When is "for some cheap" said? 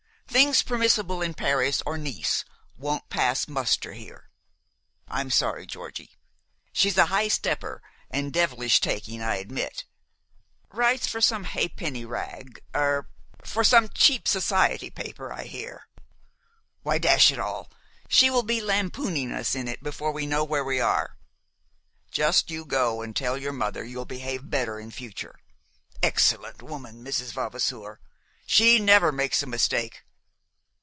13.43-14.25